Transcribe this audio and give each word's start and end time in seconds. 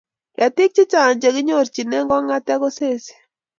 ketik 0.37 0.71
chechang 0.75 1.13
chekinyorchine 1.21 1.97
kongatee 2.09 2.59
ko 2.61 2.67
sessie 2.77 3.15